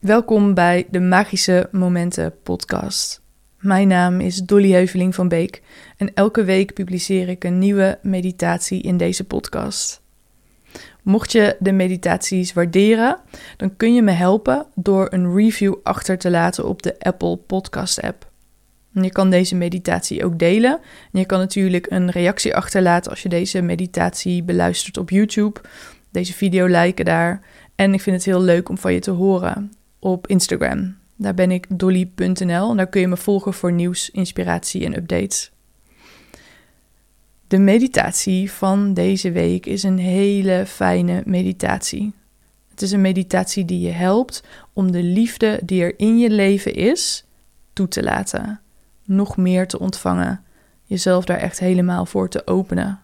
[0.00, 3.22] Welkom bij de Magische Momenten podcast.
[3.58, 5.62] Mijn naam is Dolly Heuveling van Beek
[5.96, 10.02] en elke week publiceer ik een nieuwe meditatie in deze podcast.
[11.02, 13.20] Mocht je de meditaties waarderen,
[13.56, 18.00] dan kun je me helpen door een review achter te laten op de Apple Podcast
[18.00, 18.30] app.
[18.92, 20.80] Je kan deze meditatie ook delen.
[21.12, 25.60] En je kan natuurlijk een reactie achterlaten als je deze meditatie beluistert op YouTube.
[26.10, 27.40] Deze video liken daar.
[27.74, 29.70] En ik vind het heel leuk om van je te horen
[30.00, 30.96] op Instagram.
[31.16, 35.50] Daar ben ik dolly.nl en daar kun je me volgen voor nieuws, inspiratie en updates.
[37.46, 42.12] De meditatie van deze week is een hele fijne meditatie.
[42.68, 46.74] Het is een meditatie die je helpt om de liefde die er in je leven
[46.74, 47.24] is
[47.72, 48.60] toe te laten,
[49.04, 50.44] nog meer te ontvangen,
[50.84, 53.00] jezelf daar echt helemaal voor te openen.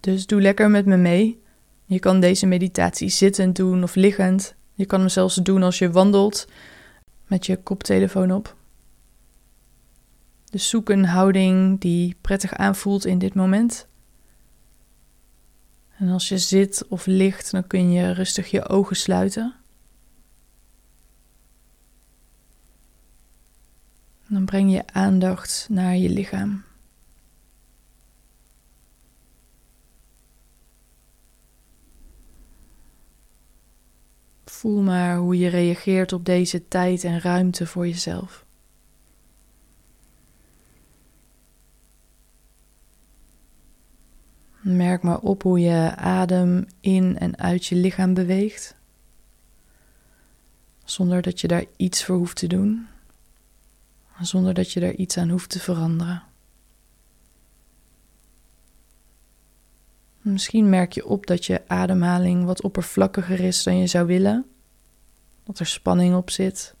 [0.00, 1.42] Dus doe lekker met me mee.
[1.84, 4.54] Je kan deze meditatie zittend doen of liggend.
[4.74, 6.48] Je kan hem zelfs doen als je wandelt
[7.26, 8.56] met je koptelefoon op.
[10.50, 13.86] Dus zoek een houding die prettig aanvoelt in dit moment.
[15.96, 19.54] En als je zit of ligt, dan kun je rustig je ogen sluiten.
[24.34, 26.64] dan breng je aandacht naar je lichaam.
[34.64, 38.44] Voel maar hoe je reageert op deze tijd en ruimte voor jezelf.
[44.60, 48.76] Merk maar op hoe je adem in en uit je lichaam beweegt,
[50.84, 52.86] zonder dat je daar iets voor hoeft te doen,
[54.20, 56.22] zonder dat je daar iets aan hoeft te veranderen.
[60.20, 64.48] Misschien merk je op dat je ademhaling wat oppervlakkiger is dan je zou willen,
[65.44, 66.74] dat er spanning op zit.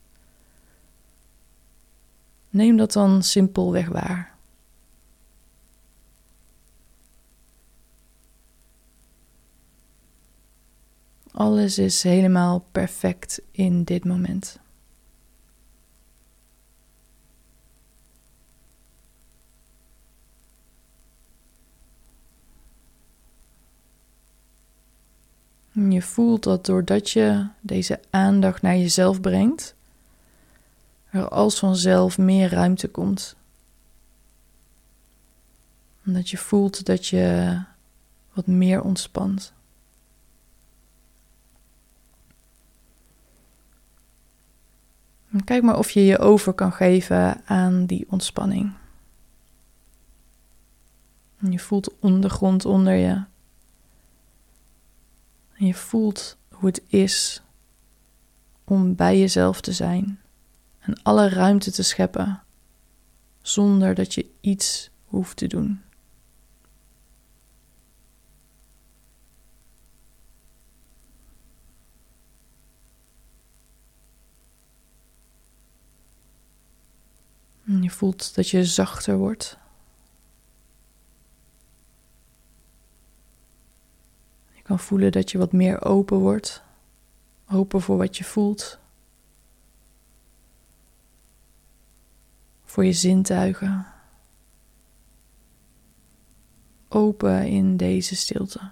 [2.50, 4.34] Neem dat dan simpelweg waar.
[11.30, 14.58] Alles is helemaal perfect in dit moment.
[25.74, 29.74] Je voelt dat doordat je deze aandacht naar jezelf brengt,
[31.10, 33.36] er als vanzelf meer ruimte komt.
[36.06, 37.58] Omdat je voelt dat je
[38.32, 39.52] wat meer ontspant.
[45.44, 48.72] kijk maar of je je over kan geven aan die ontspanning.
[51.38, 53.22] Je voelt ondergrond onder je.
[55.54, 57.42] En je voelt hoe het is
[58.64, 60.20] om bij jezelf te zijn
[60.78, 62.42] en alle ruimte te scheppen
[63.42, 65.82] zonder dat je iets hoeft te doen.
[77.66, 79.58] En je voelt dat je zachter wordt.
[84.78, 86.62] Voelen dat je wat meer open wordt.
[87.50, 88.78] Open voor wat je voelt.
[92.64, 93.86] Voor je zintuigen.
[96.88, 98.70] Open in deze stilte.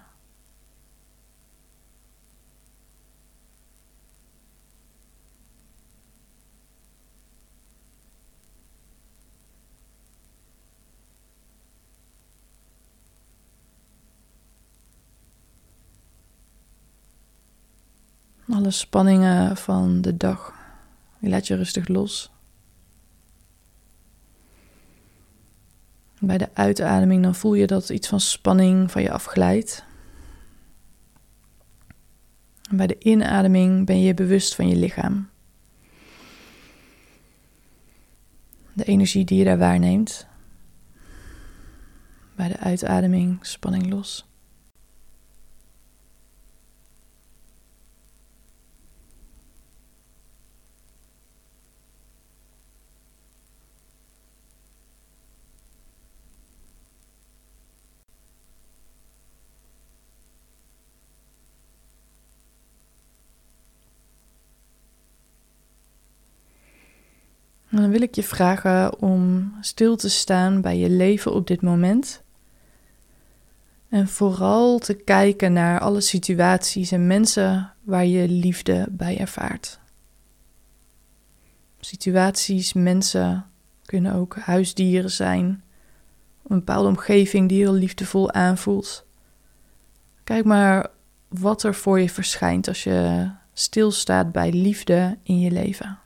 [18.53, 20.53] Alle spanningen van de dag,
[21.19, 22.31] die laat je rustig los.
[26.19, 29.85] Bij de uitademing dan voel je dat iets van spanning van je afglijdt.
[32.71, 35.29] Bij de inademing ben je bewust van je lichaam.
[38.73, 40.27] De energie die je daar waarneemt.
[42.35, 44.32] Bij de uitademing spanning los.
[67.75, 72.23] Dan wil ik je vragen om stil te staan bij je leven op dit moment.
[73.89, 79.79] En vooral te kijken naar alle situaties en mensen waar je liefde bij ervaart.
[81.79, 83.45] Situaties, mensen
[83.85, 85.63] kunnen ook huisdieren zijn.
[86.47, 89.05] Een bepaalde omgeving die heel liefdevol aanvoelt.
[90.23, 90.89] Kijk maar
[91.27, 96.01] wat er voor je verschijnt als je stilstaat bij liefde in je leven.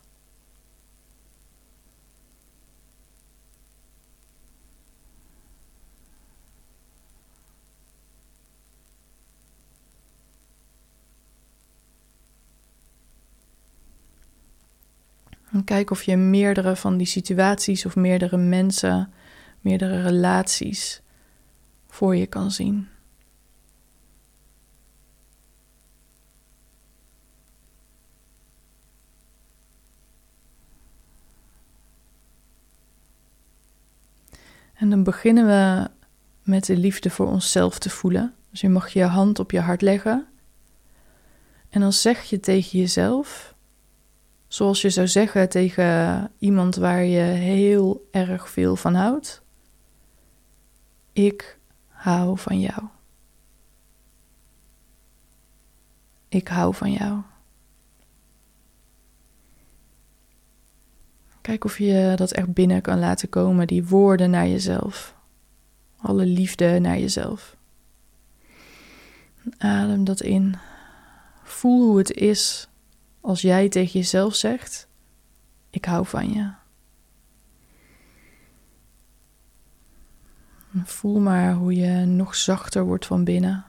[15.67, 19.13] Kijk of je meerdere van die situaties of meerdere mensen,
[19.61, 21.01] meerdere relaties
[21.87, 22.87] voor je kan zien.
[34.73, 35.89] En dan beginnen we
[36.43, 38.33] met de liefde voor onszelf te voelen.
[38.49, 40.27] Dus je mag je hand op je hart leggen.
[41.69, 43.55] En dan zeg je tegen jezelf:
[44.47, 49.41] Zoals je zou zeggen tegen iemand waar je heel erg veel van houdt.
[51.13, 51.57] Ik
[51.87, 52.83] hou van jou.
[56.27, 57.21] Ik hou van jou.
[61.41, 65.15] Kijk of je dat echt binnen kan laten komen, die woorden naar jezelf.
[65.97, 67.55] Alle liefde naar jezelf.
[69.57, 70.55] Adem dat in.
[71.43, 72.69] Voel hoe het is
[73.21, 74.87] als jij tegen jezelf zegt:
[75.69, 76.51] Ik hou van je.
[80.83, 83.65] Voel maar hoe je nog zachter wordt van binnen.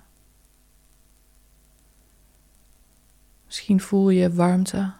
[3.46, 4.92] Misschien voel je warmte.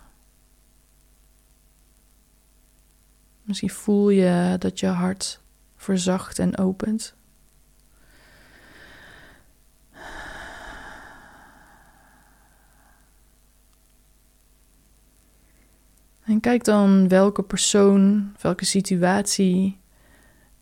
[3.43, 5.41] Misschien voel je dat je hart
[5.77, 7.18] verzacht en opent.
[16.29, 19.79] En kijk dan welke persoon, welke situatie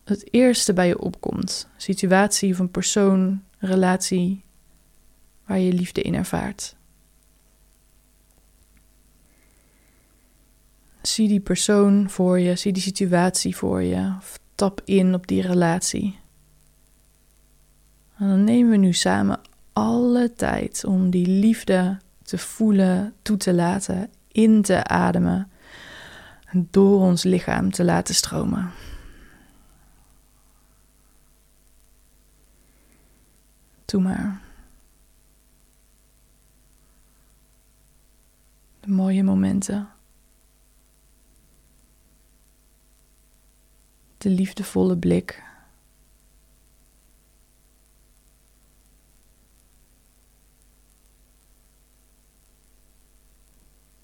[0.05, 1.69] het eerste bij je opkomt.
[1.77, 4.45] Situatie of een persoon, relatie
[5.47, 6.77] waar je liefde in ervaart.
[11.03, 15.43] Zie die persoon voor je, zie die situatie voor je, of tap in op die
[15.43, 16.19] relatie.
[18.19, 19.41] En dan nemen we nu samen
[19.73, 25.51] alle tijd om die liefde te voelen, toe te laten, in te ademen
[26.53, 28.73] door ons lichaam te laten stromen.
[33.85, 34.41] Doe maar.
[38.81, 39.89] De mooie momenten.
[44.19, 45.45] De liefdevolle blik.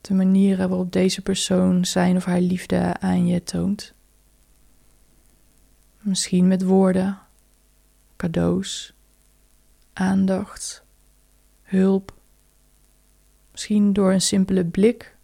[0.02, 3.94] De manieren waarop deze persoon zijn of haar liefde aan je toont.
[6.00, 7.18] Misschien met woorden,
[8.16, 8.94] cadeaus,
[9.92, 10.84] aandacht,
[11.62, 12.14] hulp.
[13.50, 15.16] Misschien door een simpele blik,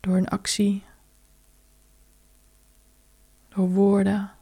[0.00, 0.82] door een actie,
[3.48, 4.33] door woorden.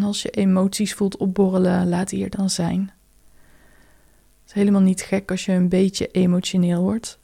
[0.00, 2.80] En als je emoties voelt opborrelen, laat die er dan zijn.
[4.40, 7.18] Het is helemaal niet gek als je een beetje emotioneel wordt.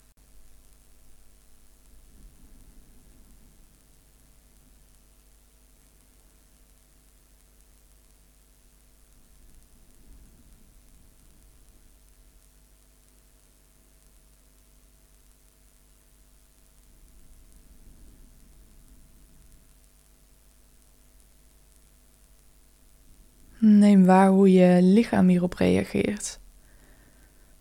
[23.59, 26.39] Neem waar hoe je lichaam hierop reageert.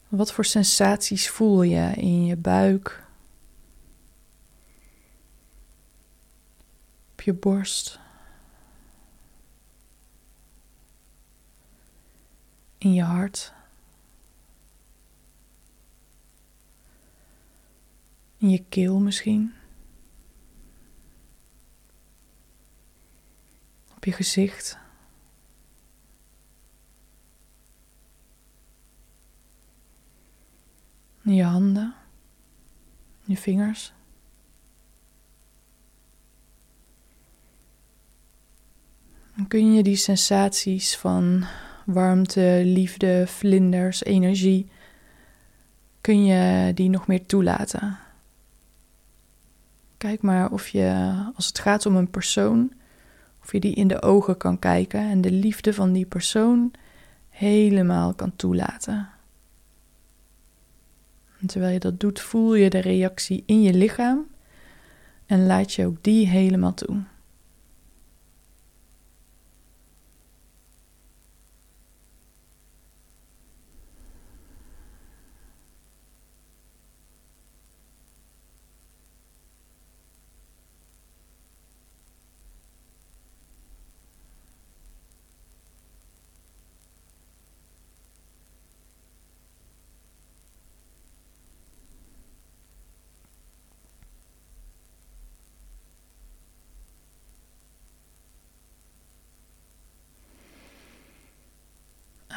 [0.07, 3.03] Wat voor sensaties voel je in je buik,
[7.11, 7.99] op je borst,
[12.77, 13.53] in je hart,
[18.37, 19.53] in je keel misschien,
[23.95, 24.83] op je gezicht.
[31.33, 31.93] Je handen,
[33.23, 33.93] je vingers.
[39.35, 41.45] Dan kun je die sensaties van
[41.85, 44.69] warmte, liefde, vlinders, energie,
[46.01, 47.97] kun je die nog meer toelaten.
[49.97, 52.73] Kijk maar of je, als het gaat om een persoon,
[53.41, 56.71] of je die in de ogen kan kijken en de liefde van die persoon
[57.29, 59.09] helemaal kan toelaten.
[61.45, 64.25] En terwijl je dat doet, voel je de reactie in je lichaam
[65.25, 67.03] en laat je ook die helemaal toe.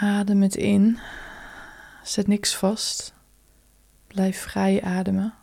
[0.00, 0.98] Adem het in.
[2.02, 3.14] Zet niks vast.
[4.06, 5.34] Blijf vrij ademen.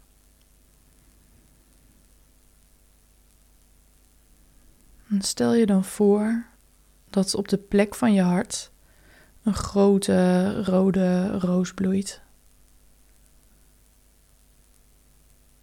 [5.09, 6.45] En stel je dan voor
[7.09, 8.71] dat op de plek van je hart
[9.43, 12.21] een grote rode roos bloeit.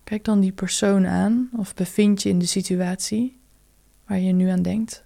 [0.05, 3.41] Kijk dan die persoon aan of bevind je in de situatie
[4.07, 5.05] waar je nu aan denkt.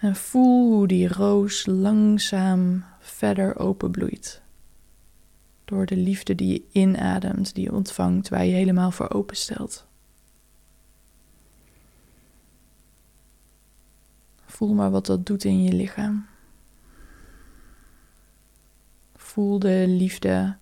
[0.00, 4.42] En voel hoe die roos langzaam verder openbloeit.
[5.64, 9.86] Door de liefde die je inademt, die je ontvangt, waar je helemaal voor openstelt.
[14.46, 16.26] Voel maar wat dat doet in je lichaam.
[19.16, 20.56] Voel de liefde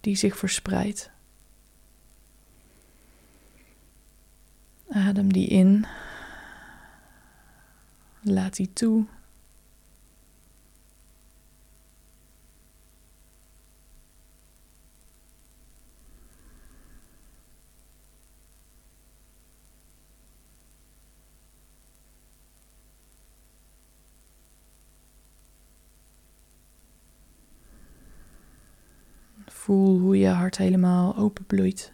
[0.00, 1.10] die zich verspreidt.
[4.88, 5.86] Adem die in
[8.26, 9.04] Laat die toe.
[29.46, 31.93] Voel hoe je hart helemaal openbloeit.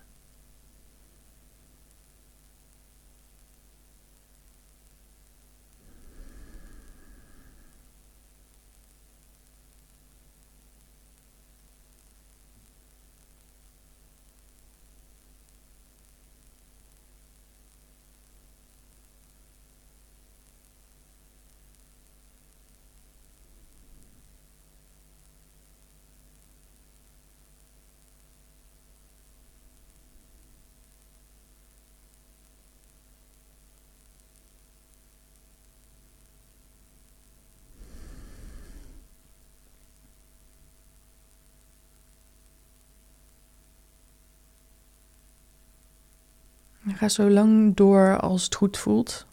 [47.00, 49.26] Ga zo lang door als het goed voelt.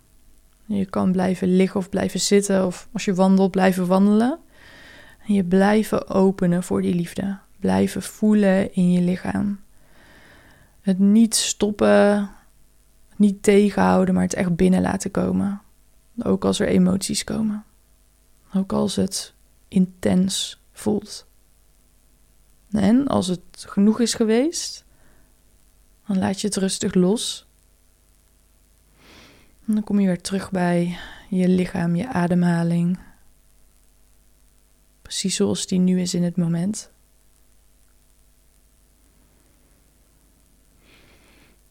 [0.66, 4.40] Je kan blijven liggen of blijven zitten of als je wandelt blijven wandelen.
[5.28, 7.38] En je blijven openen voor die liefde.
[7.60, 9.60] Blijven voelen in je lichaam.
[10.82, 12.30] Het niet stoppen,
[13.16, 15.62] niet tegenhouden, maar het echt binnen laten komen.
[16.24, 17.64] Ook als er emoties komen.
[18.54, 19.34] Ook als het
[19.68, 21.26] intens voelt.
[22.72, 24.86] En als het genoeg is geweest,
[26.08, 27.47] dan laat je het rustig los
[29.68, 30.98] en dan kom je weer terug bij
[31.30, 33.00] je lichaam, je ademhaling.
[35.02, 36.92] Precies zoals die nu is in het moment.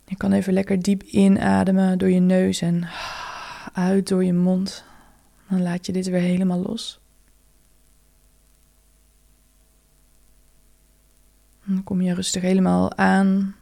[0.05, 2.88] Je kan even lekker diep inademen door je neus en
[3.73, 4.85] uit door je mond.
[5.49, 7.00] Dan laat je dit weer helemaal los.
[11.65, 13.57] Dan kom je rustig helemaal aan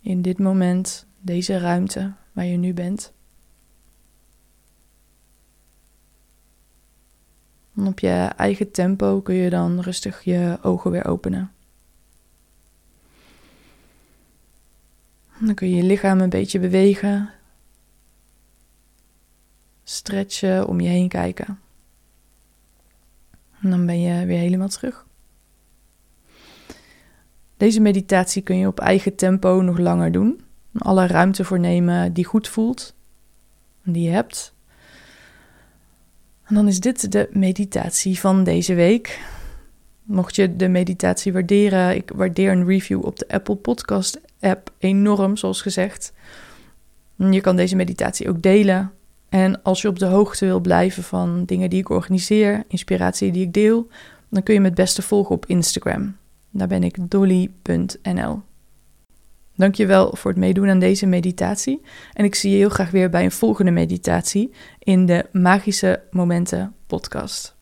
[0.00, 3.13] in dit moment, deze ruimte waar je nu bent.
[7.76, 11.54] Op je eigen tempo kun je dan rustig je ogen weer openen.
[15.46, 17.30] dan kun je je lichaam een beetje bewegen,
[19.84, 21.60] stretchen, om je heen kijken.
[23.60, 25.06] En dan ben je weer helemaal terug.
[27.56, 30.40] Deze meditatie kun je op eigen tempo nog langer doen.
[30.78, 32.94] Alle ruimte voor nemen die goed voelt,
[33.82, 34.53] die je hebt.
[36.44, 39.20] En dan is dit de meditatie van deze week.
[40.02, 45.36] Mocht je de meditatie waarderen, ik waardeer een review op de Apple Podcast app enorm,
[45.36, 46.12] zoals gezegd.
[47.16, 48.92] Je kan deze meditatie ook delen.
[49.28, 53.42] En als je op de hoogte wil blijven van dingen die ik organiseer, inspiratie die
[53.42, 53.88] ik deel,
[54.28, 56.16] dan kun je me het beste volgen op Instagram.
[56.50, 58.42] Daar ben ik dolly.nl.
[59.56, 61.80] Dankjewel voor het meedoen aan deze meditatie.
[62.12, 66.74] En ik zie je heel graag weer bij een volgende meditatie in de Magische Momenten
[66.86, 67.53] podcast.